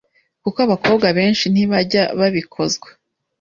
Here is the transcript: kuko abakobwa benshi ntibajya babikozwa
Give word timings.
kuko 0.43 0.57
abakobwa 0.65 1.07
benshi 1.17 1.45
ntibajya 1.53 2.03
babikozwa 2.19 2.87